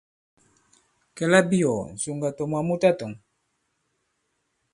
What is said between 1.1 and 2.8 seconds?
Kɛ̌ labiɔ̀ɔ̀, ŋ̀sùŋgà tɔ̀ mwǎ mu